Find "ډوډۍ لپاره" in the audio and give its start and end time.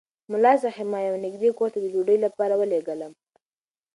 1.93-2.53